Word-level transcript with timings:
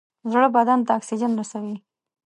زړه 0.31 0.47
بدن 0.57 0.79
ته 0.85 0.91
اکسیجن 0.99 1.31
رسوي. 1.39 1.75